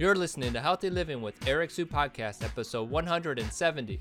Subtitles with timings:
[0.00, 4.00] You're listening to Healthy Living with Eric Sue Podcast, episode 170.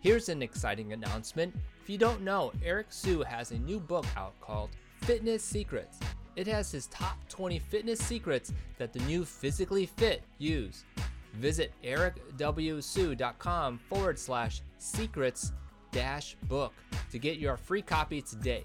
[0.00, 1.56] Here's an exciting announcement.
[1.82, 4.68] If you don't know, Eric Sue has a new book out called
[5.00, 5.98] Fitness Secrets.
[6.36, 10.84] It has his top 20 fitness secrets that the new physically fit use.
[11.32, 15.52] Visit ericwsue.com forward slash secrets
[15.92, 16.74] dash book
[17.10, 18.64] to get your free copy today.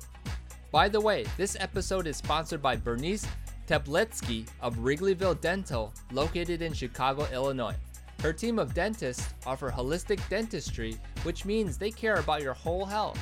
[0.70, 3.26] By the way, this episode is sponsored by Bernice
[3.68, 7.76] Tepletsky of Wrigleyville Dental, located in Chicago, Illinois.
[8.22, 13.20] Her team of dentists offer holistic dentistry, which means they care about your whole health.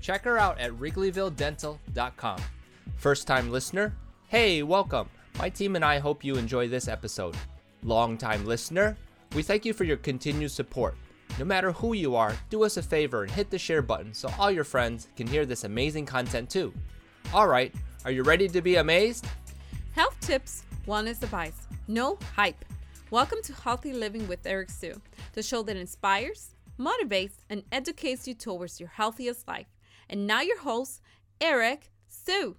[0.00, 2.40] Check her out at wrigleyvilledental.com.
[2.96, 3.94] First time listener?
[4.28, 5.08] Hey, welcome.
[5.38, 7.36] My team and I hope you enjoy this episode.
[7.82, 8.96] Long time listener?
[9.34, 10.96] We thank you for your continued support.
[11.38, 14.30] No matter who you are, do us a favor and hit the share button so
[14.38, 16.72] all your friends can hear this amazing content too.
[17.32, 17.74] Alright,
[18.04, 19.26] are you ready to be amazed?
[19.98, 22.64] Health tips, wellness advice, no hype.
[23.10, 25.02] Welcome to Healthy Living with Eric Sue,
[25.32, 29.66] the show that inspires, motivates, and educates you towards your healthiest life.
[30.08, 31.02] And now, your host,
[31.40, 32.54] Eric Sue.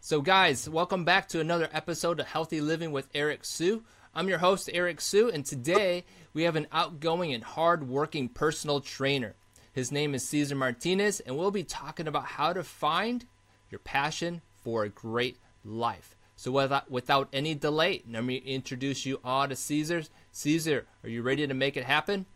[0.00, 3.84] So, guys, welcome back to another episode of Healthy Living with Eric Sue.
[4.16, 9.36] I'm your host, Eric Sue, and today we have an outgoing and hard-working personal trainer.
[9.72, 13.26] His name is Cesar Martinez, and we'll be talking about how to find
[13.70, 16.16] your passion for a great life.
[16.34, 20.02] So without, without any delay, let me introduce you all to Cesar.
[20.32, 22.26] Cesar, are you ready to make it happen?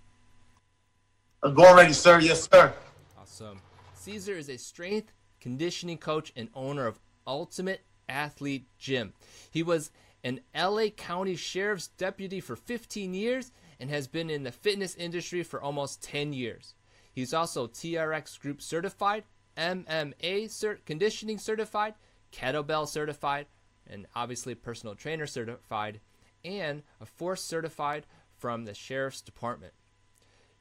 [1.43, 2.21] I'm going ready, sir.
[2.21, 2.73] Yes, sir.
[3.21, 3.61] Awesome.
[3.95, 9.13] Cesar is a strength conditioning coach and owner of Ultimate Athlete Gym.
[9.51, 9.91] He was
[10.23, 15.43] an LA County Sheriff's deputy for 15 years and has been in the fitness industry
[15.43, 16.75] for almost 10 years.
[17.13, 19.25] He's also TRX Group certified,
[19.57, 21.95] MMA cert- conditioning certified,
[22.33, 23.47] kettlebell certified,
[23.87, 26.01] and obviously personal trainer certified,
[26.45, 28.07] and a force certified
[28.39, 29.75] from the sheriff's department.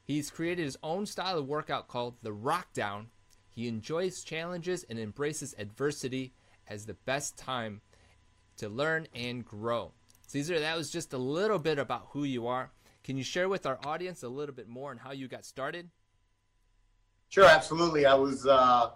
[0.02, 3.06] He's created his own style of workout called the Rockdown.
[3.48, 6.32] He enjoys challenges and embraces adversity
[6.66, 7.80] as the best time
[8.56, 9.92] to learn and grow.
[10.26, 12.70] Cesar, that was just a little bit about who you are.
[13.02, 15.90] Can you share with our audience a little bit more on how you got started?
[17.28, 18.06] Sure, absolutely.
[18.06, 18.90] I was uh,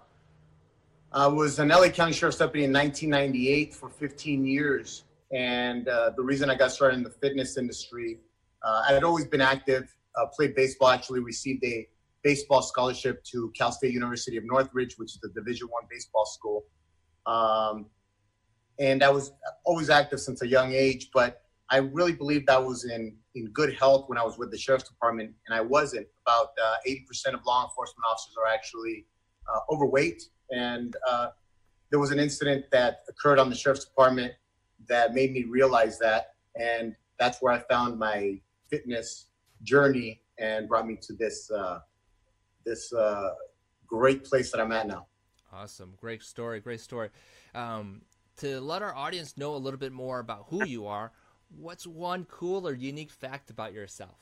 [1.15, 5.05] I was an LA County Sheriff's Deputy in 1998 for 15 years.
[5.33, 8.19] And uh, the reason I got started in the fitness industry,
[8.65, 11.87] uh, I had always been active, uh, played baseball, actually received a
[12.25, 16.65] baseball scholarship to Cal State University of Northridge, which is a Division One baseball school.
[17.27, 17.87] Um,
[18.81, 19.31] and I was
[19.65, 23.73] always active since a young age, but I really believed I was in, in good
[23.75, 26.09] health when I was with the Sheriff's Department, and I wasn't.
[26.27, 26.49] About
[26.89, 29.07] 80% uh, of law enforcement officers are actually
[29.49, 31.29] uh, overweight and uh,
[31.91, 34.33] there was an incident that occurred on the sheriff's department
[34.89, 36.35] that made me realize that.
[36.59, 39.27] And that's where I found my fitness
[39.63, 41.81] journey and brought me to this uh,
[42.65, 43.31] this uh,
[43.87, 45.07] great place that I'm at now.
[45.53, 47.11] Awesome, great story, great story.
[47.55, 48.03] Um,
[48.39, 51.13] to let our audience know a little bit more about who you are,
[51.57, 54.19] what's one cool or unique fact about yourself?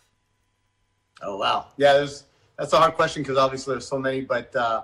[1.23, 2.25] Oh wow, yeah, there's
[2.59, 4.83] that's a hard question because obviously there's so many, but uh,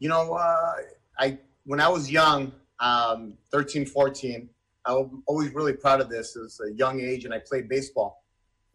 [0.00, 0.72] you know, uh,
[1.18, 4.48] I when I was young, um, 13, 14,
[4.84, 6.34] I was always really proud of this.
[6.34, 8.24] It was a young age, and I played baseball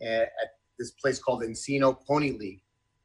[0.02, 2.62] at, at this place called Encino Pony League.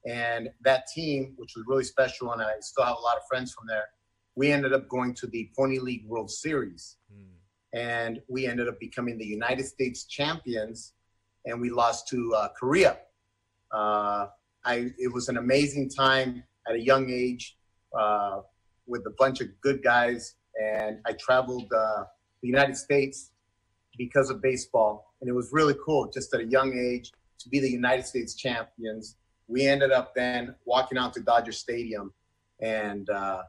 [0.06, 3.53] And that team, which was really special, and I still have a lot of friends
[3.53, 3.88] from there,
[4.34, 6.97] we ended up going to the Pony League World Series.
[7.12, 7.26] Mm.
[7.72, 10.92] And we ended up becoming the United States champions,
[11.47, 12.98] and we lost to uh, Korea.
[13.72, 14.26] Uh,
[14.64, 17.56] I, it was an amazing time at a young age
[17.98, 18.40] uh,
[18.86, 22.04] with a bunch of good guys, and I traveled uh,
[22.42, 23.30] the United States
[23.96, 26.10] because of baseball, and it was really cool.
[26.10, 29.16] Just at a young age to be the United States champions.
[29.48, 32.12] We ended up then walking out to Dodger Stadium,
[32.60, 33.42] and uh,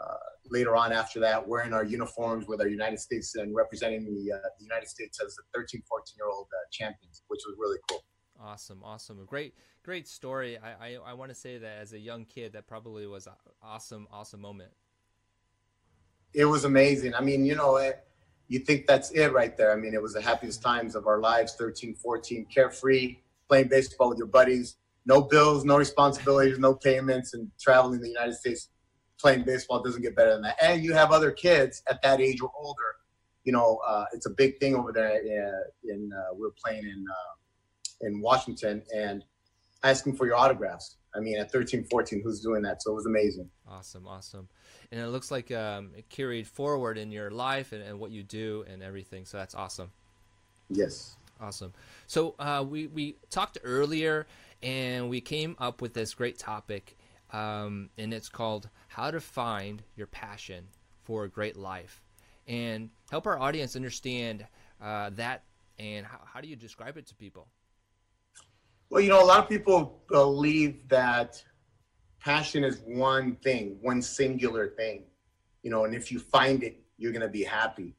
[0.00, 0.16] uh,
[0.50, 4.38] later on after that, wearing our uniforms with our United States and representing the, uh,
[4.58, 8.02] the United States as the 13, 14 year old uh, champions, which was really cool.
[8.44, 10.58] Awesome, awesome, great, great story.
[10.58, 13.32] I, I, I want to say that as a young kid, that probably was an
[13.62, 14.70] awesome, awesome moment.
[16.34, 17.14] It was amazing.
[17.14, 18.06] I mean, you know, it,
[18.48, 19.72] you think that's it right there.
[19.72, 23.16] I mean, it was the happiest times of our lives 13, 14, carefree,
[23.48, 24.76] playing baseball with your buddies,
[25.06, 28.68] no bills, no responsibilities, no payments, and traveling the United States
[29.18, 30.56] playing baseball doesn't get better than that.
[30.62, 32.96] And you have other kids at that age or older.
[33.44, 35.12] You know, uh, it's a big thing over there.
[35.14, 37.34] Uh, in uh, we're playing in uh,
[38.00, 39.24] in Washington and
[39.82, 40.96] asking for your autographs.
[41.14, 42.82] I mean, at 13, 14, who's doing that?
[42.82, 43.48] So it was amazing.
[43.68, 44.48] Awesome, awesome.
[44.90, 48.22] And it looks like um, it carried forward in your life and, and what you
[48.22, 49.24] do and everything.
[49.24, 49.90] So that's awesome.
[50.68, 51.16] Yes.
[51.40, 51.72] Awesome.
[52.06, 54.26] So uh, we, we talked earlier
[54.62, 56.96] and we came up with this great topic,
[57.32, 60.66] um, and it's called How to Find Your Passion
[61.02, 62.00] for a Great Life.
[62.46, 64.46] And help our audience understand
[64.82, 65.44] uh, that
[65.78, 67.48] and how, how do you describe it to people?
[68.94, 71.42] Well, you know, a lot of people believe that
[72.20, 75.02] passion is one thing, one singular thing,
[75.64, 77.96] you know, and if you find it, you're going to be happy.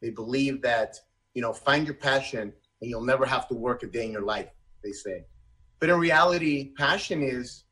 [0.00, 1.00] They believe that,
[1.34, 4.22] you know, find your passion and you'll never have to work a day in your
[4.22, 4.46] life,
[4.84, 5.24] they say.
[5.80, 7.64] But in reality, passion is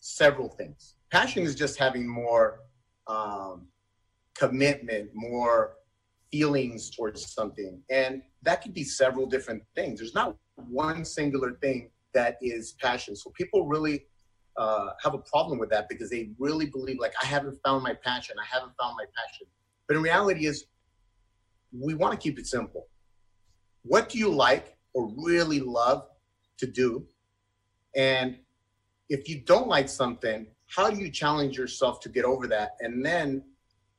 [0.00, 0.94] several things.
[1.10, 2.60] Passion is just having more
[3.06, 3.66] um,
[4.34, 5.74] commitment, more
[6.32, 7.82] feelings towards something.
[7.90, 10.00] And that could be several different things.
[10.00, 13.14] There's not one singular thing that is passion.
[13.16, 14.06] So people really
[14.56, 17.94] uh, have a problem with that because they really believe like I haven't found my
[17.94, 18.36] passion.
[18.40, 19.46] I haven't found my passion.
[19.86, 20.66] But in reality, is
[21.72, 22.86] we want to keep it simple.
[23.82, 26.06] What do you like or really love
[26.58, 27.06] to do?
[27.96, 28.38] And
[29.08, 33.04] if you don't like something, how do you challenge yourself to get over that and
[33.04, 33.42] then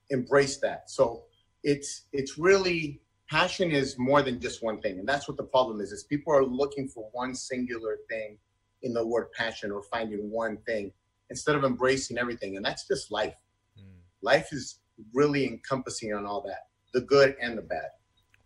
[0.09, 0.89] embrace that?
[0.89, 1.23] So
[1.63, 5.81] it's it's really passion is more than just one thing and that's what the problem
[5.81, 8.37] is is people are looking for one singular thing
[8.83, 10.91] in the word passion or finding one thing
[11.29, 13.35] instead of embracing everything and that's just life.
[13.79, 13.83] Mm.
[14.21, 14.79] life is
[15.13, 17.89] really encompassing on all that the good and the bad.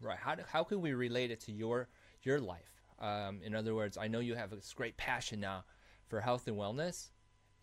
[0.01, 1.89] Right how, do, how can we relate it to your
[2.23, 2.63] your life?
[2.99, 5.63] Um, in other words i know you have this great passion now
[6.07, 7.11] for health and wellness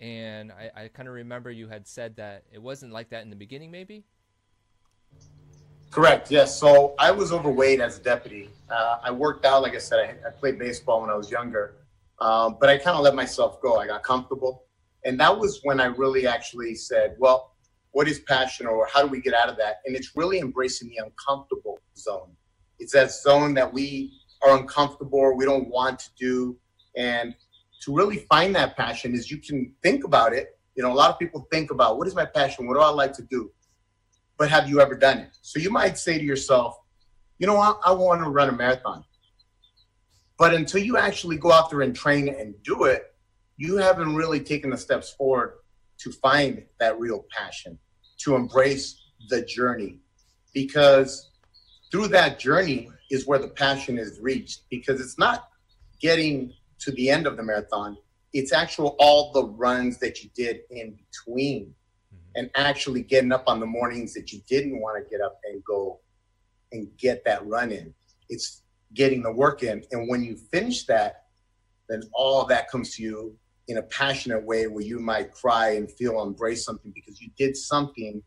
[0.00, 3.28] and i, I kind of remember you had said that it wasn't like that in
[3.28, 4.06] the beginning maybe
[5.91, 6.31] Correct.
[6.31, 6.59] Yes.
[6.59, 8.50] So I was overweight as a deputy.
[8.71, 11.77] Uh, I worked out, like I said, I, I played baseball when I was younger,
[12.21, 13.77] um, but I kind of let myself go.
[13.79, 14.65] I got comfortable,
[15.05, 17.55] and that was when I really actually said, "Well,
[17.93, 20.88] what is passion, or how do we get out of that?" And it's really embracing
[20.88, 22.31] the uncomfortable zone.
[22.79, 24.12] It's that zone that we
[24.43, 26.59] are uncomfortable, or we don't want to do,
[26.97, 27.35] and
[27.83, 30.59] to really find that passion is you can think about it.
[30.75, 32.91] You know, a lot of people think about what is my passion, what do I
[32.91, 33.50] like to do
[34.38, 35.37] but have you ever done it?
[35.43, 36.79] So you might say to yourself,
[37.38, 39.05] you know what, I, want to run a marathon.
[40.38, 43.15] But until you actually go out there and train and do it,
[43.56, 45.59] you haven't really taken the steps forward
[45.99, 47.79] to find that real passion,
[48.19, 49.99] to embrace the journey.
[50.53, 51.31] Because
[51.91, 54.62] through that journey is where the passion is reached.
[54.71, 55.49] Because it's not
[56.00, 57.97] getting to the end of the marathon,
[58.33, 61.75] it's actual all the runs that you did in between
[62.37, 65.65] and actually getting up on the mornings that you didn't want to get up and
[65.65, 65.99] go
[66.71, 67.93] and get that run in.
[68.29, 68.62] It's
[68.94, 69.83] getting the work in.
[69.91, 71.25] And when you finish that,
[71.88, 73.37] then all that comes to you
[73.69, 77.56] in a passionate way where you might cry and feel embrace something because you did
[77.56, 78.23] something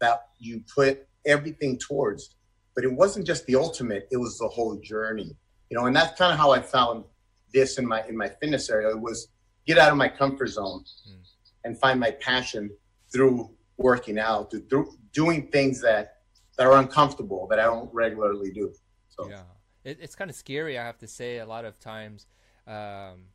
[0.00, 2.34] that you put everything towards.
[2.74, 5.36] But it wasn't just the ultimate, it was the whole journey.
[5.70, 7.04] You know, and that's kind of how I found
[7.52, 8.90] this in my in my fitness area.
[8.90, 9.28] It was
[9.66, 11.16] get out of my comfort zone mm.
[11.64, 12.70] and find my passion
[13.14, 16.16] through working out, through doing things that
[16.58, 18.72] that are uncomfortable that I don't regularly do.
[19.08, 19.42] So yeah,
[19.84, 20.78] it, it's kind of scary.
[20.78, 22.26] I have to say, a lot of times
[22.66, 23.26] um,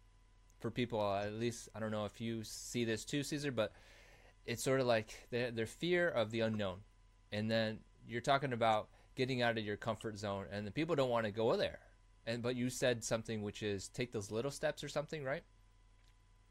[0.59, 3.73] for people, at least I don't know if you see this too, Cesar, but
[4.45, 6.79] it's sort of like their, their fear of the unknown,
[7.31, 11.09] and then you're talking about getting out of your comfort zone, and the people don't
[11.09, 11.79] want to go there.
[12.27, 15.43] And but you said something which is take those little steps or something, right?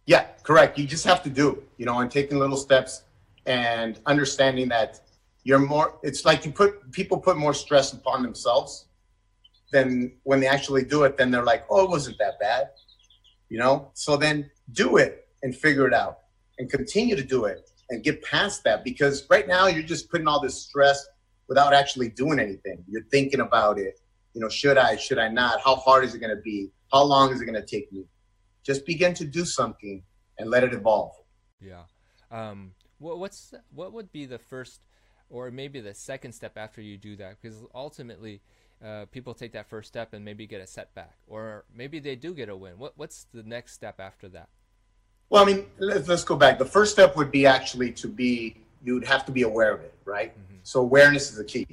[0.06, 0.78] Yeah, correct.
[0.78, 3.02] You just have to do, you know, and taking little steps
[3.48, 5.00] and understanding that
[5.42, 8.86] you're more it's like you put people put more stress upon themselves
[9.72, 12.68] than when they actually do it then they're like oh it wasn't that bad
[13.48, 13.90] you know?
[13.94, 16.18] So then do it and figure it out
[16.58, 20.28] and continue to do it and get past that because right now you're just putting
[20.28, 21.06] all this stress
[21.48, 22.84] without actually doing anything.
[22.88, 24.00] You're thinking about it.
[24.34, 25.60] You know should i should i not?
[25.64, 26.70] How hard is it going to be?
[26.92, 28.04] How long is it going to take me?
[28.62, 30.02] Just begin to do something
[30.38, 31.12] and let it evolve.
[31.60, 31.82] Yeah.
[32.30, 34.80] Um, what, what's what would be the first
[35.30, 37.36] or maybe the second step after you do that?
[37.40, 38.40] Because ultimately,
[38.84, 42.34] uh, people take that first step and maybe get a setback, or maybe they do
[42.34, 42.78] get a win.
[42.78, 44.48] What what's the next step after that?
[45.30, 46.58] Well, I mean, let's, let's go back.
[46.58, 49.94] The first step would be actually to be you'd have to be aware of it,
[50.04, 50.32] right?
[50.32, 50.58] Mm-hmm.
[50.62, 51.66] So awareness is the key.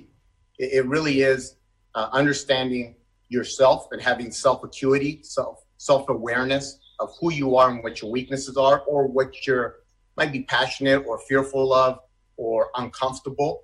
[0.57, 1.55] It, it really is
[1.93, 2.95] uh, understanding
[3.29, 8.11] yourself and having self acuity, self self awareness of who you are and what your
[8.11, 9.77] weaknesses are, or what your
[10.17, 11.99] might be passionate or fearful of
[12.37, 13.63] or uncomfortable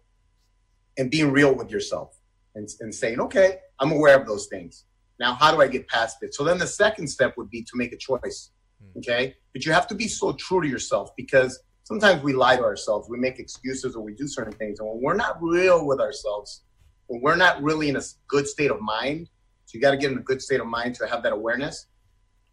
[0.98, 2.18] and being real with yourself
[2.56, 4.86] and, and saying, okay, I'm aware of those things.
[5.20, 6.34] Now, how do I get past it?
[6.34, 8.52] So then the second step would be to make a choice.
[8.82, 9.00] Hmm.
[9.00, 9.36] Okay.
[9.54, 13.10] But you have to be so true to yourself because sometimes we lie to ourselves.
[13.10, 14.80] We make excuses or we do certain things.
[14.80, 16.64] And when we're not real with ourselves,
[17.08, 19.30] when we're not really in a good state of mind,
[19.66, 21.88] so you got to get in a good state of mind to have that awareness,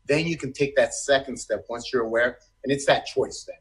[0.06, 2.38] then you can take that second step once you're aware.
[2.64, 3.56] And it's that choice then.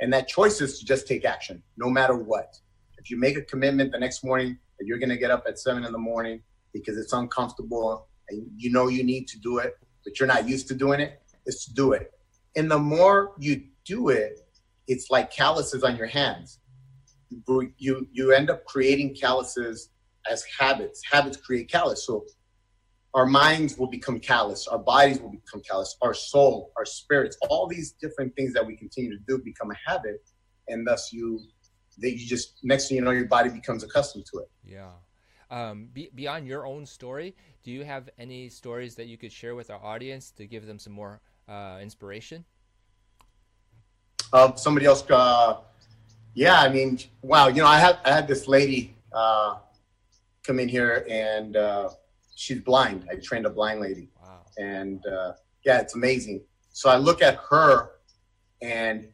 [0.00, 2.58] And that choice is to just take action no matter what.
[2.98, 5.58] If you make a commitment the next morning that you're going to get up at
[5.58, 6.42] seven in the morning
[6.72, 10.68] because it's uncomfortable and you know you need to do it, but you're not used
[10.68, 12.12] to doing it, is to do it.
[12.56, 14.40] And the more you do it,
[14.86, 16.58] it's like calluses on your hands.
[17.78, 19.90] You you end up creating calluses
[20.28, 21.00] as habits.
[21.10, 22.04] Habits create callus.
[22.06, 22.24] So
[23.14, 27.66] our minds will become callous, our bodies will become callous, our soul, our spirits, all
[27.66, 30.22] these different things that we continue to do become a habit,
[30.68, 31.40] and thus you,
[31.98, 34.50] that you just next thing you know, your body becomes accustomed to it.
[34.64, 34.90] Yeah.
[35.50, 39.56] Um, be, beyond your own story, do you have any stories that you could share
[39.56, 42.44] with our audience to give them some more uh, inspiration?
[44.32, 45.56] Uh, somebody else, uh,
[46.34, 49.56] yeah, I mean, wow, you know, I had I had this lady uh,
[50.44, 51.90] come in here and uh,
[52.40, 53.06] she's blind.
[53.10, 54.40] I trained a blind lady, wow.
[54.56, 55.32] and uh,
[55.64, 56.42] yeah, it's amazing.
[56.72, 57.90] So I look at her,
[58.62, 59.08] and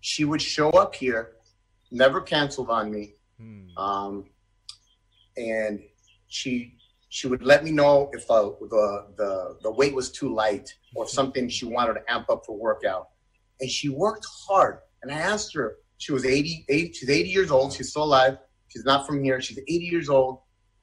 [0.00, 1.32] she would show up here,
[1.90, 3.14] never canceled on me.
[3.40, 3.76] Hmm.
[3.76, 4.24] Um,
[5.36, 5.80] and
[6.28, 6.76] she
[7.08, 11.08] she would let me know if uh, the the the weight was too light or
[11.18, 13.08] something she wanted to amp up for workout.
[13.60, 14.78] And she worked hard.
[15.02, 17.72] And I asked her, she was 80, 80 she's 80 years old.
[17.72, 18.38] She's still alive.
[18.68, 19.40] She's not from here.
[19.40, 20.40] She's 80 years old.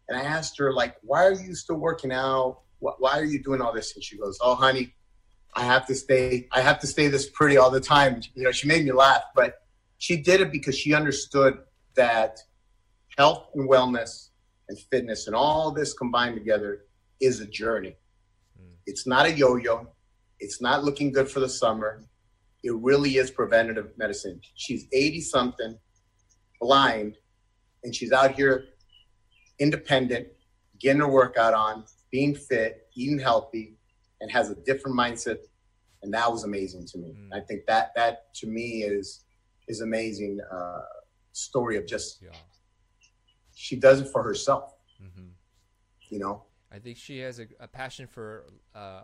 [0.10, 2.60] And I asked her, like, why are you still working out?
[2.80, 3.96] Why are you doing all this?
[3.96, 4.94] And she goes, oh, honey,
[5.56, 6.48] I have to stay.
[6.52, 8.22] I have to stay this pretty all the time.
[8.36, 9.60] You know, she made me laugh, but
[9.98, 11.60] she did it because she understood
[11.96, 12.40] that
[13.18, 14.30] health and wellness
[14.68, 16.86] and fitness and all this combined together
[17.22, 17.96] is a journey.
[18.60, 18.74] Mm.
[18.86, 19.88] It's not a yo-yo.
[20.40, 22.04] It's not looking good for the summer.
[22.64, 24.42] It really is preventative medicine.
[24.56, 25.78] She's 80 something,
[26.60, 27.18] blind,
[27.84, 28.66] and she's out here
[29.64, 30.28] independent,
[30.80, 33.76] getting her workout on, being fit, eating healthy,
[34.22, 35.38] and has a different mindset.
[36.02, 37.16] And that was amazing to me.
[37.18, 37.36] Mm.
[37.38, 39.26] I think that that to me is
[39.68, 40.82] is amazing uh,
[41.32, 42.38] story of just yeah
[43.56, 44.76] she does it for herself.
[45.02, 45.28] Mm-hmm.
[46.10, 46.44] You know.
[46.72, 49.04] I think she has a, a passion for uh,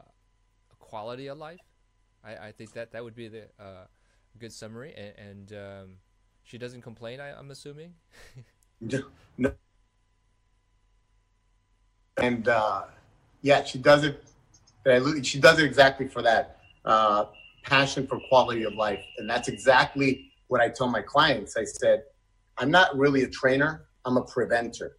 [0.79, 1.59] quality of life.
[2.23, 3.85] I, I, think that that would be the uh,
[4.39, 5.89] good summary, and, and um,
[6.43, 7.19] she doesn't complain.
[7.19, 7.93] I, am assuming.
[9.37, 9.53] no.
[12.21, 12.83] And uh,
[13.41, 14.23] yeah, she does it.
[15.23, 17.25] She does it exactly for that uh,
[17.63, 21.55] passion for quality of life, and that's exactly what I tell my clients.
[21.57, 22.03] I said,
[22.57, 23.85] I'm not really a trainer.
[24.05, 24.97] I'm a preventer.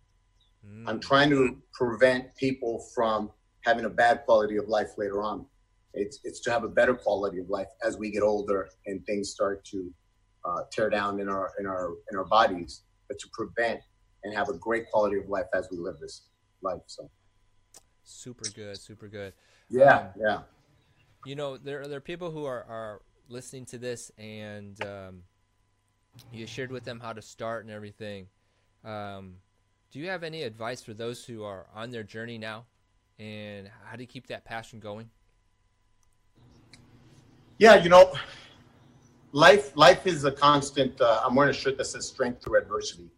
[0.67, 0.85] Mm.
[0.87, 3.31] I'm trying to prevent people from
[3.65, 5.47] having a bad quality of life later on.
[5.93, 9.31] It's it's to have a better quality of life as we get older and things
[9.31, 9.93] start to
[10.45, 13.81] uh, tear down in our in our in our bodies, but to prevent
[14.23, 16.23] and have a great quality of life as we live this
[16.63, 16.83] life.
[16.87, 17.11] So
[18.05, 19.33] super good, super good.
[19.69, 20.41] Yeah, um, yeah.
[21.25, 25.23] You know, there there are people who are are listening to this, and um,
[26.33, 28.27] you shared with them how to start and everything.
[28.85, 29.37] Um,
[29.93, 32.65] do you have any advice for those who are on their journey now
[33.19, 35.11] and how to keep that passion going?
[37.59, 38.13] Yeah, you know,
[39.33, 41.01] life life is a constant.
[41.01, 43.11] Uh, I'm wearing a shirt that says "Strength through Adversity,"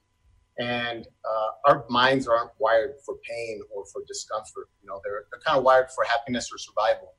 [0.58, 4.68] and uh, our minds aren't wired for pain or for discomfort.
[4.82, 7.14] You know, they're they're kind of wired for happiness or survival.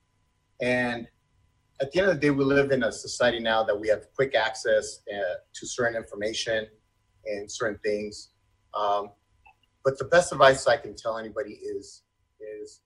[0.62, 1.08] And
[1.82, 4.06] at the end of the day, we live in a society now that we have
[4.16, 6.68] quick access uh, to certain information
[7.26, 8.30] and certain things.
[8.74, 9.10] Um,
[9.84, 12.04] but the best advice I can tell anybody is
[12.40, 12.82] is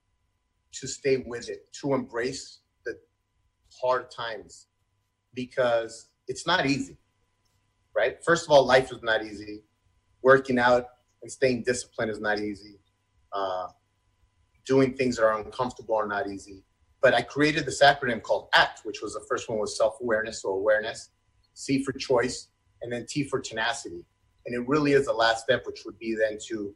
[0.73, 2.97] to stay with it, to embrace the
[3.81, 4.67] hard times,
[5.33, 6.97] because it's not easy,
[7.95, 8.23] right?
[8.23, 9.63] First of all, life is not easy.
[10.21, 10.85] Working out
[11.21, 12.79] and staying disciplined is not easy.
[13.31, 13.67] Uh,
[14.65, 16.63] doing things that are uncomfortable are not easy.
[17.01, 20.57] But I created this acronym called ACT, which was the first one was self-awareness or
[20.57, 21.09] awareness,
[21.53, 22.49] C for choice,
[22.81, 24.05] and then T for tenacity.
[24.45, 26.75] And it really is the last step, which would be then to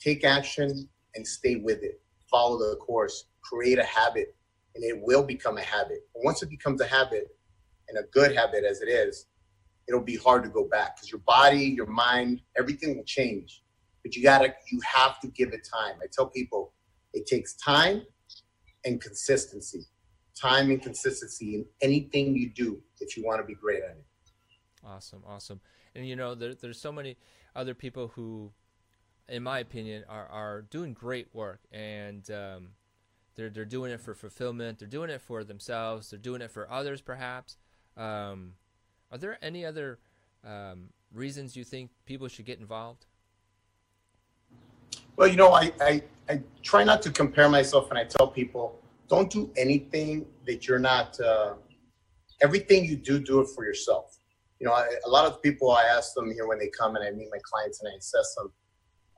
[0.00, 4.34] take action and stay with it, follow the course, create a habit,
[4.74, 6.06] and it will become a habit.
[6.14, 7.28] And once it becomes a habit,
[7.88, 9.26] and a good habit as it is,
[9.88, 13.62] it'll be hard to go back because your body, your mind, everything will change.
[14.02, 15.96] But you gotta, you have to give it time.
[16.02, 16.72] I tell people
[17.12, 18.02] it takes time
[18.84, 19.86] and consistency.
[20.34, 24.04] Time and consistency in anything you do if you want to be great at it.
[24.84, 25.60] Awesome, awesome
[25.94, 27.16] and you know there, there's so many
[27.54, 28.52] other people who
[29.28, 32.68] in my opinion are, are doing great work and um,
[33.34, 34.78] they're they're doing it for fulfillment.
[34.78, 36.10] They're doing it for themselves.
[36.10, 37.56] They're doing it for others, perhaps.
[37.96, 38.54] Um,
[39.12, 39.98] are there any other
[40.42, 43.04] um, reasons you think people should get involved?
[45.16, 48.80] Well, you know, I, I, I try not to compare myself, and I tell people
[49.08, 51.20] don't do anything that you're not.
[51.20, 51.54] Uh,
[52.42, 54.18] everything you do, do it for yourself.
[54.58, 57.04] You know, I, a lot of people I ask them here when they come and
[57.04, 58.50] I meet my clients and I assess them.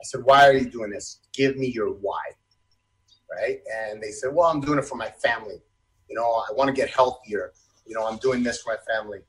[0.00, 1.20] I said, "Why are you doing this?
[1.32, 2.22] Give me your why."
[3.30, 3.60] Right?
[3.72, 5.62] And they said, "Well, I'm doing it for my family.
[6.08, 7.52] You know, I want to get healthier.
[7.86, 9.20] You know, I'm doing this for my family."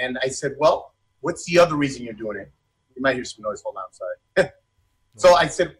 [0.00, 2.52] And I said, "Well, what's the other reason you're doing it?"
[2.94, 3.62] You might hear some noise.
[3.62, 4.50] Hold on, sorry.
[5.16, 5.76] so I said,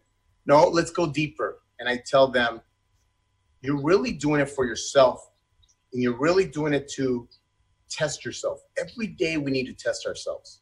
[0.47, 2.61] "No, let's go deeper." And I tell them,
[3.61, 5.31] "You're really doing it for yourself,
[5.93, 7.29] and you're really doing it to
[7.89, 8.63] test yourself.
[8.79, 10.61] Every day we need to test ourselves."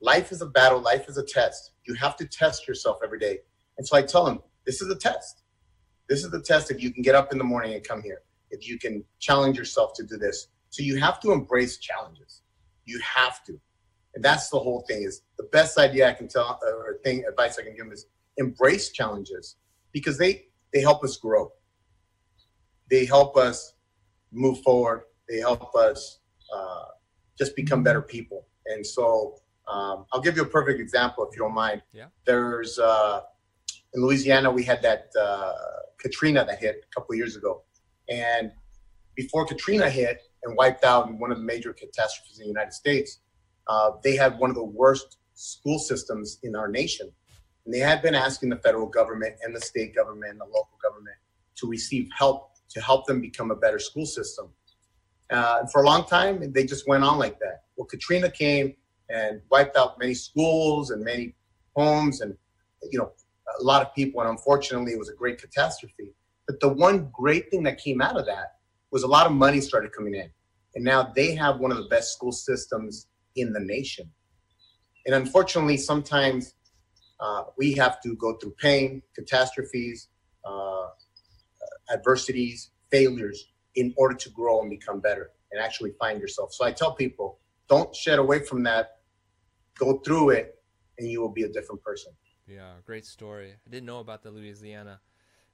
[0.00, 0.80] Life is a battle.
[0.80, 1.72] Life is a test.
[1.84, 3.38] You have to test yourself every day.
[3.78, 5.42] And so I tell them, this is a test.
[6.08, 8.22] This is the test if you can get up in the morning and come here,
[8.50, 10.48] if you can challenge yourself to do this.
[10.70, 12.42] So you have to embrace challenges.
[12.86, 13.60] You have to.
[14.14, 17.58] And that's the whole thing is the best idea I can tell or thing advice
[17.58, 18.06] I can give them is
[18.38, 19.56] embrace challenges
[19.92, 21.52] because they they help us grow.
[22.90, 23.74] They help us
[24.32, 25.02] move forward.
[25.28, 26.20] They help us
[26.54, 26.84] uh,
[27.38, 28.46] just become better people.
[28.66, 29.36] And so
[29.68, 31.82] um, I'll give you a perfect example if you don't mind.
[31.92, 32.06] Yeah.
[32.24, 33.20] There's uh,
[33.94, 35.52] in Louisiana we had that uh,
[35.98, 37.64] Katrina that hit a couple years ago,
[38.08, 38.52] and
[39.14, 42.72] before Katrina hit and wiped out in one of the major catastrophes in the United
[42.72, 43.20] States,
[43.68, 47.10] uh, they had one of the worst school systems in our nation,
[47.64, 50.78] and they had been asking the federal government and the state government and the local
[50.82, 51.16] government
[51.56, 54.48] to receive help to help them become a better school system.
[55.30, 57.62] Uh, and for a long time, they just went on like that.
[57.76, 58.74] Well, Katrina came
[59.08, 61.34] and wiped out many schools and many
[61.76, 62.36] homes and
[62.90, 63.12] you know
[63.60, 66.14] a lot of people and unfortunately it was a great catastrophe
[66.46, 68.55] but the one great thing that came out of that
[68.96, 70.30] was a lot of money started coming in.
[70.74, 74.10] And now they have one of the best school systems in the nation.
[75.04, 76.54] And unfortunately sometimes
[77.20, 80.08] uh, we have to go through pain catastrophes
[80.46, 80.86] uh,
[81.92, 86.54] adversities failures in order to grow and become better and actually find yourself.
[86.54, 89.00] So i tell people don't shed away from that.
[89.78, 90.58] Go through it
[90.98, 92.12] and you will be a different person.
[92.46, 93.50] Yeah, great story.
[93.66, 95.00] I didn't know about the Louisiana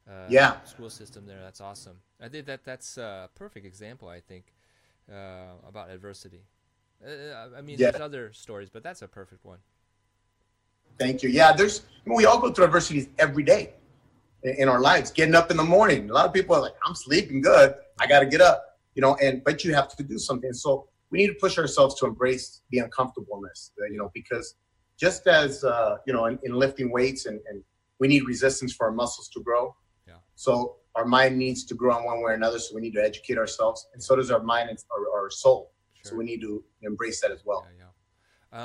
[0.08, 0.62] uh, yeah.
[0.64, 1.40] school system there.
[1.42, 1.96] That's awesome.
[2.20, 4.08] I think that that's a perfect example.
[4.08, 4.52] I think
[5.10, 6.42] uh, about adversity.
[7.04, 7.90] Uh, I mean, yeah.
[7.90, 9.58] there's other stories, but that's a perfect one.
[10.98, 11.30] Thank you.
[11.30, 11.82] Yeah, there's.
[12.04, 13.74] I mean, we all go through adversities every day
[14.42, 15.10] in, in our lives.
[15.10, 16.10] Getting up in the morning.
[16.10, 17.74] A lot of people are like, "I'm sleeping good.
[17.98, 20.52] I got to get up." You know, and but you have to do something.
[20.52, 24.56] So we need to push ourselves to embrace the uncomfortableness, uh, you know, because
[24.98, 27.62] just as, uh, you know, in, in lifting weights and, and,
[27.98, 29.76] we need resistance for our muscles to grow.
[30.34, 32.58] So our mind needs to grow in one way or another.
[32.58, 33.88] So we need to educate ourselves.
[33.94, 35.72] And so does our mind and our, our soul.
[35.94, 36.10] Sure.
[36.10, 37.66] So we need to embrace that as well.
[37.78, 37.88] Yeah, yeah.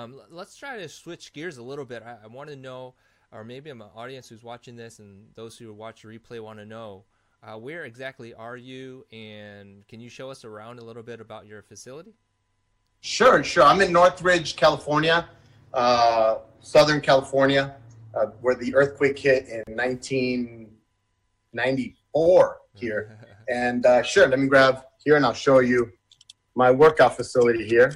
[0.03, 2.03] Um, let's try to switch gears a little bit.
[2.03, 2.95] I, I want to know,
[3.31, 6.59] or maybe I'm an audience who's watching this and those who watch the replay want
[6.59, 7.05] to know,
[7.43, 11.45] uh, where exactly are you and can you show us around a little bit about
[11.45, 12.15] your facility?
[13.01, 13.63] Sure, sure.
[13.63, 15.29] I'm in Northridge, California,
[15.73, 17.75] uh, Southern California,
[18.15, 19.75] uh, where the earthquake hit in
[21.51, 23.19] 1994 here.
[23.49, 25.91] and uh, sure, let me grab here and I'll show you
[26.55, 27.93] my workout facility here.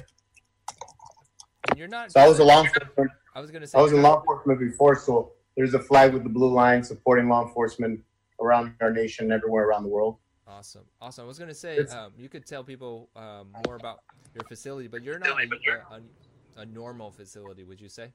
[1.76, 2.12] you're not.
[2.12, 3.10] So I was a law enforcement.
[3.34, 3.78] I was going to say.
[3.78, 7.28] I was in law enforcement before, so there's a flag with the blue line supporting
[7.28, 8.00] law enforcement
[8.40, 10.16] around our nation, everywhere around the world.
[10.46, 11.24] Awesome, awesome.
[11.24, 14.00] I was going to say um, you could tell people um, more about
[14.34, 18.12] your facility, but you're not a, a, a, normal facility, would you say?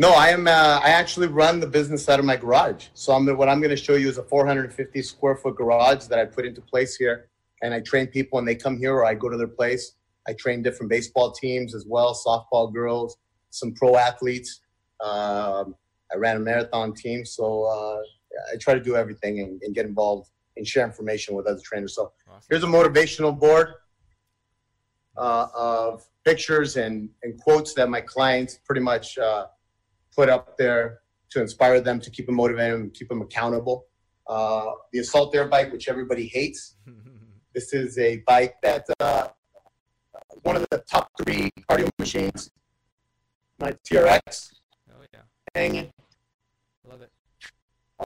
[0.00, 0.48] No, I am.
[0.48, 2.86] Uh, I actually run the business out of my garage.
[2.94, 6.18] So I'm, what I'm going to show you is a 450 square foot garage that
[6.18, 7.28] I put into place here,
[7.60, 9.96] and I train people, and they come here, or I go to their place.
[10.26, 13.18] I train different baseball teams as well, softball girls,
[13.50, 14.62] some pro athletes.
[15.02, 15.74] Um,
[16.10, 18.00] I ran a marathon team, so uh,
[18.54, 21.94] I try to do everything and, and, get involved and share information with other trainers.
[21.94, 22.46] So awesome.
[22.48, 23.74] here's a motivational board
[25.18, 29.44] uh, of pictures and, and quotes that my clients pretty much uh,
[30.14, 33.86] put up there to inspire them to keep them motivated and keep them accountable.
[34.26, 36.76] Uh, the Assault Air bike, which everybody hates.
[37.54, 39.28] this is a bike that uh,
[40.42, 42.50] one of the top three cardio machines.
[43.58, 44.50] My TRX.
[44.90, 45.20] Oh yeah.
[45.54, 45.90] Hanging.
[46.88, 47.10] Love it.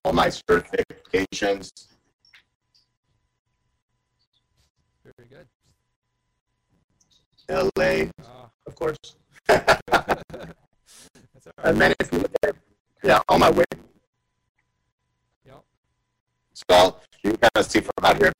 [0.05, 1.71] All my certifications.
[5.05, 5.47] Very good.
[7.49, 8.51] LA, oh.
[8.67, 8.97] of course.
[11.45, 11.73] That's all right.
[11.73, 12.11] And then if
[13.03, 13.65] yeah, on my way.
[15.45, 15.65] Yep.
[16.55, 18.33] So you can kind of see from out here.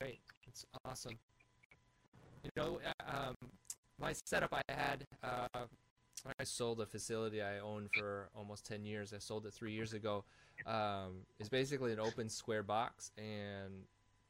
[0.00, 1.18] Great, it's awesome.
[2.42, 3.36] You know, um,
[4.00, 5.06] my setup I had.
[5.22, 5.66] Uh,
[6.38, 9.12] I sold a facility I owned for almost 10 years.
[9.12, 10.24] I sold it three years ago.
[10.66, 13.72] Um, it's basically an open square box and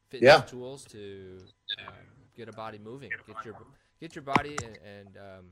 [0.09, 0.40] fitness yeah.
[0.40, 1.38] tools to
[1.87, 1.95] um,
[2.35, 3.55] get a body moving, get your
[4.03, 5.45] get your body and, and um,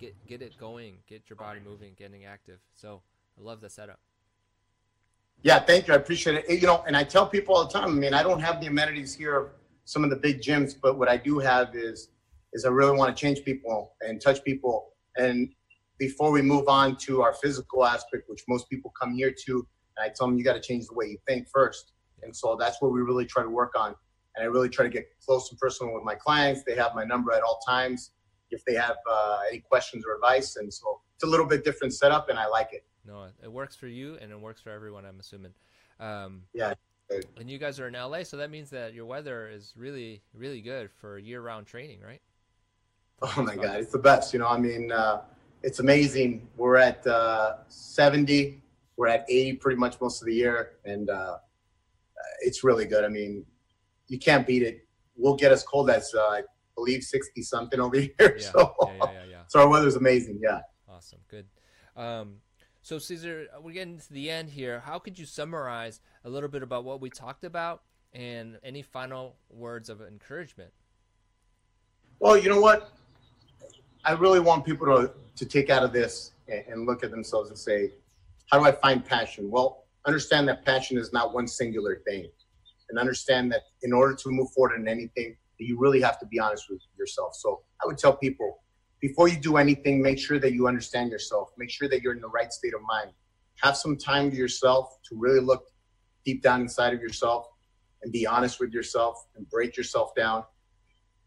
[0.00, 2.58] get get it going, get your body moving, getting active.
[2.72, 3.02] So
[3.38, 4.00] I love the setup.
[5.42, 5.92] Yeah, thank you.
[5.92, 6.60] I appreciate it.
[6.60, 7.88] You know, and I tell people all the time.
[7.88, 9.50] I mean, I don't have the amenities here of
[9.84, 12.08] some of the big gyms, but what I do have is
[12.54, 14.94] is I really want to change people and touch people.
[15.16, 15.50] And
[15.98, 19.52] before we move on to our physical aspect, which most people come here to,
[19.96, 21.92] and I tell them you got to change the way you think first.
[22.22, 23.94] And so that's what we really try to work on.
[24.36, 26.62] And I really try to get close and personal with my clients.
[26.62, 28.10] They have my number at all times
[28.50, 30.56] if they have uh, any questions or advice.
[30.56, 32.84] And so it's a little bit different setup, and I like it.
[33.06, 35.04] No, it works for you, and it works for everyone.
[35.04, 35.52] I'm assuming.
[36.00, 36.74] Um, yeah.
[37.38, 40.60] And you guys are in LA, so that means that your weather is really, really
[40.60, 42.20] good for year-round training, right?
[43.22, 44.32] Oh my God, it's the best.
[44.32, 45.22] You know, I mean, uh,
[45.62, 46.48] it's amazing.
[46.56, 48.60] We're at uh, 70.
[48.96, 51.38] We're at 80 pretty much most of the year, and uh,
[52.40, 53.04] it's really good.
[53.04, 53.46] I mean,
[54.08, 54.86] you can't beat it.
[55.16, 56.42] We'll get as cold as uh, I
[56.74, 58.12] believe 60 something over here.
[58.18, 60.40] Yeah, so, yeah, yeah, so our weather's amazing.
[60.42, 60.60] Yeah.
[60.88, 61.18] Awesome.
[61.28, 61.46] Good.
[61.96, 62.36] Um,
[62.82, 64.80] so Cesar, we're getting to the end here.
[64.80, 69.36] How could you summarize a little bit about what we talked about and any final
[69.50, 70.70] words of encouragement?
[72.20, 72.92] Well, you know what?
[74.04, 77.50] I really want people to, to take out of this and, and look at themselves
[77.50, 77.90] and say,
[78.50, 79.50] how do I find passion?
[79.50, 82.28] Well, understand that passion is not one singular thing.
[82.88, 86.38] And understand that in order to move forward in anything, you really have to be
[86.38, 87.34] honest with yourself.
[87.34, 88.60] So I would tell people
[89.00, 91.50] before you do anything, make sure that you understand yourself.
[91.58, 93.10] Make sure that you're in the right state of mind.
[93.62, 95.66] Have some time to yourself to really look
[96.24, 97.46] deep down inside of yourself
[98.02, 100.44] and be honest with yourself and break yourself down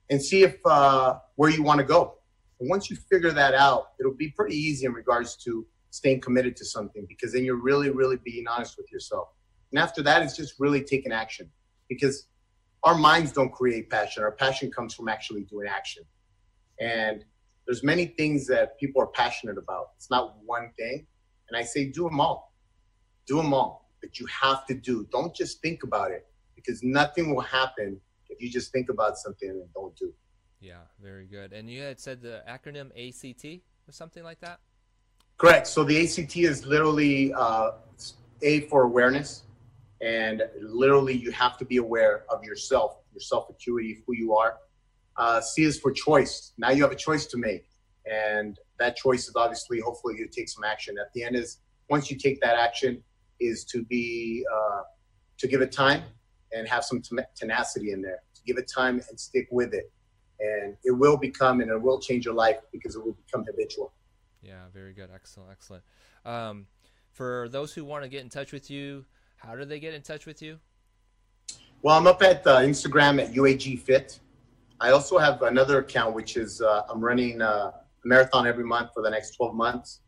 [0.10, 2.16] and see if uh, where you want to go.
[2.60, 6.56] And once you figure that out, it'll be pretty easy in regards to staying committed
[6.58, 9.30] to something because then you're really, really being honest with yourself.
[9.72, 11.50] And after that, it's just really taking action
[11.88, 12.28] because
[12.84, 14.24] our minds don't create passion.
[14.24, 16.04] Our passion comes from actually doing action.
[16.80, 17.26] And
[17.66, 19.90] there's many things that people are passionate about.
[19.98, 21.06] It's not one thing.
[21.50, 22.54] And I say, do them all.
[23.28, 23.90] Do them all.
[24.02, 25.06] But you have to do.
[25.12, 29.50] Don't just think about it because nothing will happen if you just think about something
[29.50, 30.14] and don't do.
[30.62, 31.54] Yeah, very good.
[31.54, 34.60] And you had said the acronym ACT or something like that?
[35.38, 35.68] Correct.
[35.68, 37.72] So the ACT is literally uh,
[38.42, 39.44] A for awareness.
[40.02, 44.58] And literally, you have to be aware of yourself, your self acuity, who you are.
[45.18, 46.54] Uh, C is for choice.
[46.58, 47.66] Now you have a choice to make.
[48.06, 50.96] And that choice is obviously, hopefully, you take some action.
[51.00, 51.60] At the end, is
[51.90, 53.04] once you take that action,
[53.40, 54.82] is to be, uh,
[55.38, 56.04] to give it time
[56.54, 57.02] and have some
[57.36, 59.92] tenacity in there, to give it time and stick with it.
[60.40, 63.92] And it will become and it will change your life because it will become habitual.
[64.42, 65.10] Yeah, very good.
[65.14, 65.84] Excellent, excellent.
[66.26, 66.68] Um,
[67.12, 69.06] for those who want to get in touch with you,
[69.40, 70.60] how do they get in touch with you?
[71.82, 74.20] Well, I'm up at uh, Instagram at UAG Fit.
[74.82, 78.92] I also have another account, which is uh, I'm running uh, a marathon every month
[78.94, 80.02] for the next 12 months,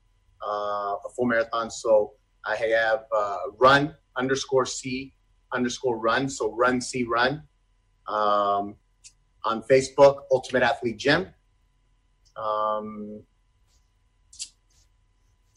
[0.46, 1.72] uh, a full marathon.
[1.72, 2.14] So
[2.46, 5.14] I have uh, run underscore C
[5.54, 6.30] underscore run.
[6.30, 7.44] So run C run.
[8.08, 8.76] Um,
[9.44, 11.28] on Facebook, Ultimate Athlete Gym.
[12.36, 13.24] Um,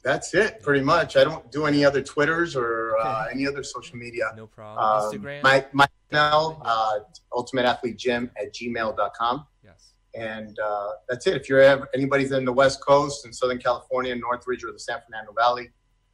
[0.05, 1.17] that's it, pretty much.
[1.17, 4.25] I don't do any other Twitters or uh, any other social media.
[4.37, 4.85] No problem.
[4.85, 5.43] Um, Instagram.
[5.43, 7.01] My my email, uh,
[7.33, 9.47] Ultimate Athlete Gym at gmail.com.
[9.64, 9.95] Yes.
[10.14, 11.37] And uh, that's it.
[11.37, 14.99] If you're ever, anybody's in the West Coast in Southern California, Northridge, or the San
[15.07, 15.71] Fernando Valley,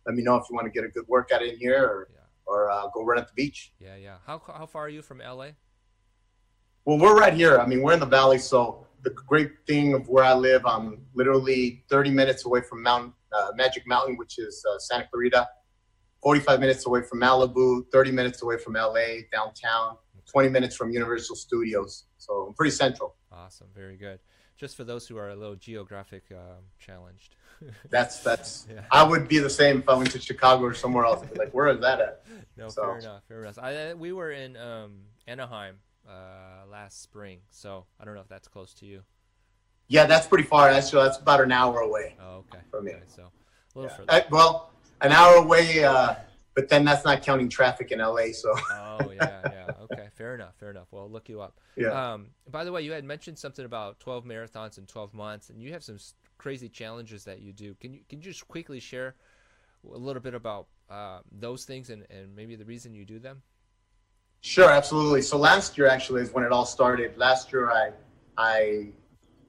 [0.06, 2.20] let me know if you want to get a good workout in here or yeah.
[2.46, 3.72] or uh, go run at the beach.
[3.80, 4.16] Yeah, yeah.
[4.24, 5.48] How how far are you from LA?
[6.84, 7.58] Well, we're right here.
[7.58, 11.04] I mean, we're in the valley, so the great thing of where I live, I'm
[11.14, 15.46] literally 30 minutes away from Mount uh, Magic Mountain, which is uh, Santa Clarita,
[16.22, 21.36] 45 minutes away from Malibu, 30 minutes away from LA downtown, 20 minutes from Universal
[21.36, 22.04] Studios.
[22.18, 23.16] So I'm pretty central.
[23.32, 24.20] Awesome, very good.
[24.56, 27.36] Just for those who are a little geographic um, challenged.
[27.90, 28.66] that's that's.
[28.70, 28.82] Yeah.
[28.90, 31.24] I would be the same if I went to Chicago or somewhere else.
[31.36, 32.22] Like, where is that at?
[32.58, 32.82] No, so.
[32.82, 33.22] fair enough.
[33.26, 33.58] Fair enough.
[33.58, 38.48] I, we were in um, Anaheim uh, last spring, so I don't know if that's
[38.48, 39.02] close to you.
[39.90, 40.68] Yeah, that's pretty far.
[40.68, 42.14] Actually, that's about an hour away.
[42.22, 42.62] Oh, okay.
[42.70, 42.92] From me.
[42.92, 43.96] Okay, so a little yeah.
[43.96, 44.12] further.
[44.12, 46.14] I, well, an hour away, uh,
[46.54, 48.26] but then that's not counting traffic in LA.
[48.32, 48.54] So.
[48.72, 49.66] oh yeah, yeah.
[49.92, 50.54] Okay, fair enough.
[50.60, 50.86] Fair enough.
[50.92, 51.58] Well, look you up.
[51.74, 51.88] Yeah.
[51.88, 55.60] Um, by the way, you had mentioned something about 12 marathons in 12 months, and
[55.60, 55.98] you have some
[56.38, 57.74] crazy challenges that you do.
[57.80, 59.16] Can you can you just quickly share
[59.92, 63.42] a little bit about uh, those things and, and maybe the reason you do them?
[64.40, 65.22] Sure, absolutely.
[65.22, 67.18] So last year actually is when it all started.
[67.18, 67.90] Last year I
[68.38, 68.92] I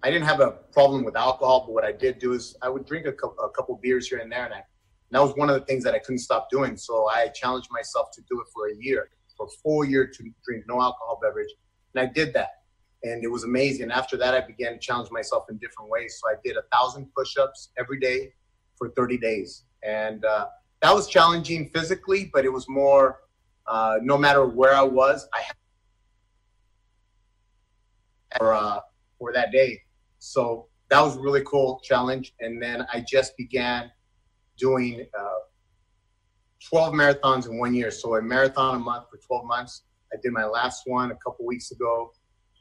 [0.03, 2.85] I didn't have a problem with alcohol, but what I did do is I would
[2.85, 4.65] drink a couple, a couple beers here and there, and, I, and
[5.11, 6.75] that was one of the things that I couldn't stop doing.
[6.75, 10.31] So I challenged myself to do it for a year, for a full year to
[10.43, 11.53] drink no alcohol beverage,
[11.93, 12.63] and I did that,
[13.03, 13.91] and it was amazing.
[13.91, 16.19] After that, I began to challenge myself in different ways.
[16.19, 18.33] So I did a thousand push-ups every day
[18.77, 20.47] for 30 days, and uh,
[20.81, 23.19] that was challenging physically, but it was more.
[23.67, 25.55] Uh, no matter where I was, I had
[28.39, 28.79] for uh,
[29.19, 29.79] for that day.
[30.21, 32.35] So that was a really cool challenge.
[32.39, 33.91] And then I just began
[34.55, 35.39] doing uh,
[36.69, 37.89] 12 marathons in one year.
[37.89, 39.81] So a marathon a month for 12 months.
[40.13, 42.11] I did my last one a couple weeks ago,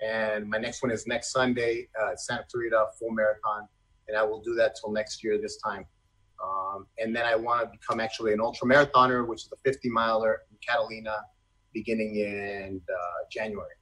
[0.03, 3.69] and my next one is next Sunday, uh, Santa Clarita full marathon,
[4.09, 5.85] and I will do that till next year this time.
[6.43, 9.91] Um, and then I want to become actually an ultra marathoner, which is a 50
[9.91, 11.17] miler in Catalina,
[11.75, 12.97] beginning in uh,
[13.31, 13.75] January.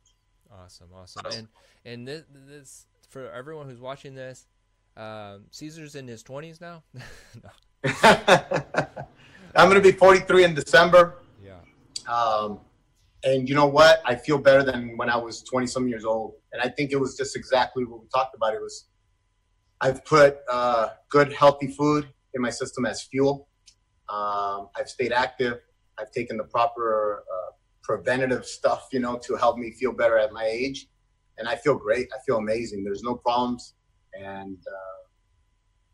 [0.50, 1.26] Awesome, awesome.
[1.26, 1.48] And
[1.84, 4.46] and this, this for everyone who's watching this,
[4.96, 6.82] um, Cesar's in his 20s now.
[9.54, 11.18] I'm going to be 43 in December.
[11.42, 11.58] Yeah.
[12.12, 12.60] Um,
[13.24, 14.00] and you know what?
[14.04, 16.34] I feel better than when I was 20 some years old.
[16.52, 18.54] And I think it was just exactly what we talked about.
[18.54, 18.86] It was
[19.80, 23.48] I've put uh, good, healthy food in my system as fuel.
[24.08, 25.58] Um, I've stayed active.
[25.98, 30.32] I've taken the proper uh, preventative stuff, you know, to help me feel better at
[30.32, 30.88] my age.
[31.38, 32.08] And I feel great.
[32.14, 32.84] I feel amazing.
[32.84, 33.74] There's no problems.
[34.18, 34.98] And uh,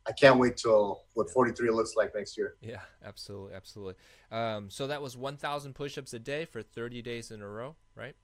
[0.07, 2.57] I can't wait till what 43 looks like next year.
[2.61, 3.55] Yeah, absolutely.
[3.55, 3.95] Absolutely.
[4.31, 7.77] Um, so that was 1,000 push ups a day for 30 days in a row,
[7.95, 8.15] right?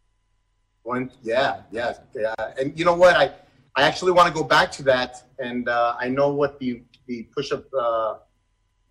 [0.83, 2.35] One, yeah, yeah, yeah.
[2.59, 3.17] And you know what?
[3.17, 3.33] I,
[3.77, 5.25] I actually want to go back to that.
[5.39, 8.15] And uh, I know what the, the push up uh,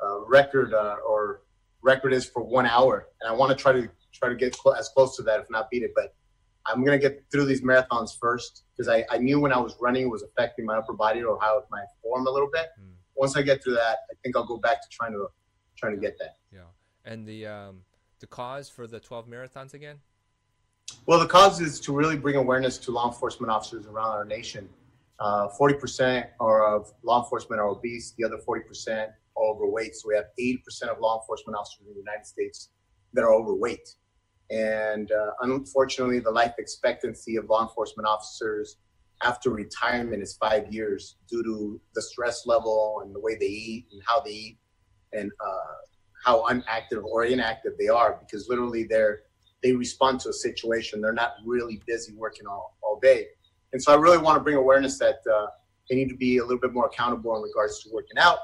[0.02, 1.42] uh, record uh, or
[1.82, 3.08] record is for one hour.
[3.22, 5.50] And I want to try to try to get cl- as close to that, if
[5.50, 5.92] not beat it.
[5.96, 6.16] But
[6.70, 10.04] I'm gonna get through these marathons first because I, I knew when I was running
[10.04, 12.68] it was affecting my upper body or how my form a little bit.
[12.80, 12.94] Mm.
[13.16, 15.28] Once I get through that, I think I'll go back to trying to
[15.76, 16.38] trying to get that.
[16.54, 16.62] Yeah,
[17.06, 17.82] and the um,
[18.20, 20.00] the cause for the 12 marathons again.
[21.06, 24.70] Well, the cause is to really bring awareness to law enforcement officers around our nation.
[25.20, 28.14] Uh, 40% are of law enforcement are obese.
[28.18, 29.96] The other 40% are overweight.
[29.96, 32.70] So we have 80% of law enforcement officers in the United States
[33.14, 33.96] that are overweight.
[34.52, 38.78] And uh, unfortunately, the life expectancy of law enforcement officers
[39.22, 43.88] after retirement is five years due to the stress level and the way they eat
[43.92, 44.58] and how they eat
[45.14, 45.76] and uh,
[46.26, 49.22] how unactive or inactive they are because literally they're
[49.62, 51.02] they respond to a situation.
[51.02, 53.26] They're not really busy working all, all day.
[53.74, 55.48] And so i really want to bring awareness that uh,
[55.90, 58.40] they need to be a little bit more accountable in regards to working out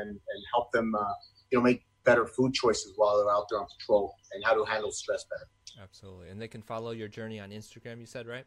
[0.00, 1.12] and and help them uh,
[1.50, 4.64] you know make better food choices while they're out there on patrol and how to
[4.64, 5.48] handle stress better.
[5.82, 6.28] Absolutely.
[6.28, 8.44] And they can follow your journey on Instagram, you said, right?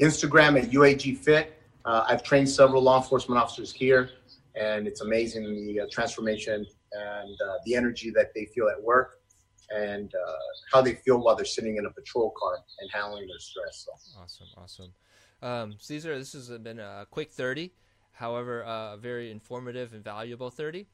[0.00, 1.58] Instagram at UAG Fit.
[1.84, 4.10] Uh, I've trained several law enforcement officers here,
[4.54, 9.18] and it's amazing the uh, transformation and uh, the energy that they feel at work
[9.70, 10.32] and uh,
[10.72, 13.86] how they feel while they're sitting in a patrol car and handling their stress.
[13.86, 14.20] So.
[14.20, 14.92] Awesome, awesome.
[15.40, 17.72] Um, Cesar, this has been a quick 30,
[18.12, 20.86] however, a very informative and valuable 30.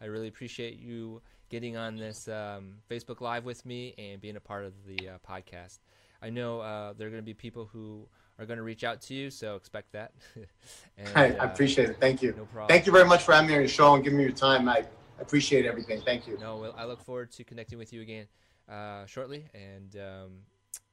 [0.00, 4.40] I really appreciate you getting on this um, Facebook Live with me and being a
[4.40, 5.78] part of the uh, podcast.
[6.22, 9.00] I know uh, there are going to be people who are going to reach out
[9.02, 10.12] to you, so expect that.
[10.98, 11.98] and, I, I, uh, appreciate it.
[12.00, 12.34] Thank you.
[12.36, 12.68] No problem.
[12.68, 14.68] Thank you very much for having me on your show and giving me your time.
[14.68, 14.84] I
[15.20, 16.02] appreciate everything.
[16.02, 16.38] Thank you.
[16.38, 18.26] No, well, I look forward to connecting with you again
[18.68, 20.30] uh, shortly, and um,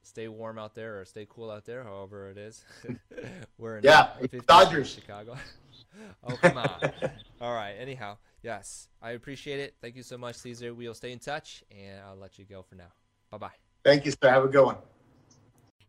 [0.02, 2.64] stay warm out there or stay cool out there, however it is.
[3.58, 4.10] We're in yeah,
[4.46, 5.36] Dodgers, Chicago.
[6.24, 6.92] oh come on!
[7.40, 7.72] All right.
[7.72, 9.74] Anyhow, Yes, I appreciate it.
[9.80, 10.74] Thank you so much, Cesar.
[10.74, 12.92] We'll stay in touch, and I'll let you go for now.
[13.30, 13.56] Bye bye.
[13.82, 14.28] Thank you, sir.
[14.28, 14.76] Have a good one.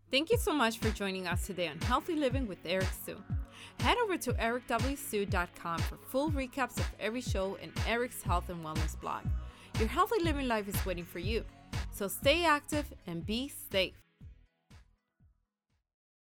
[0.09, 3.21] Thank you so much for joining us today on Healthy Living with Eric Sue.
[3.79, 8.97] Head over to ericwsue.com for full recaps of every show and Eric's health and wellness
[9.01, 9.25] blog.
[9.77, 11.43] Your healthy living life is waiting for you.
[11.91, 14.04] So stay active and be safe.